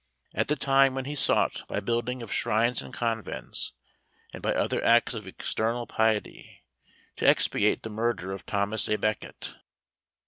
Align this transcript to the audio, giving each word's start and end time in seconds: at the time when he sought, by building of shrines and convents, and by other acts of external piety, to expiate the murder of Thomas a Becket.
at 0.33 0.47
the 0.47 0.55
time 0.55 0.95
when 0.95 1.05
he 1.05 1.13
sought, 1.13 1.61
by 1.67 1.79
building 1.79 2.23
of 2.23 2.33
shrines 2.33 2.81
and 2.81 2.91
convents, 2.91 3.73
and 4.33 4.41
by 4.41 4.51
other 4.55 4.83
acts 4.83 5.13
of 5.13 5.27
external 5.27 5.85
piety, 5.85 6.63
to 7.15 7.29
expiate 7.29 7.83
the 7.83 7.89
murder 7.91 8.31
of 8.31 8.43
Thomas 8.43 8.89
a 8.89 8.95
Becket. 8.97 9.57